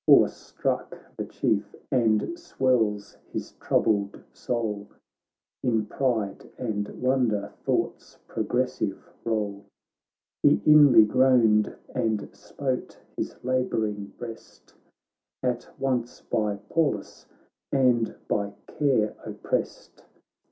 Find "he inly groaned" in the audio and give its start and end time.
10.41-11.75